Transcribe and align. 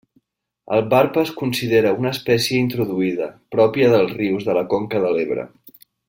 El 0.77 0.79
barb 0.93 1.17
es 1.23 1.33
considera 1.41 1.91
una 2.03 2.13
espècie 2.17 2.61
introduïda, 2.63 3.27
pròpia 3.57 3.91
dels 3.97 4.15
rius 4.23 4.49
de 4.51 4.57
la 4.63 4.69
conca 4.77 5.03
de 5.09 5.13
l'Ebre. 5.19 5.45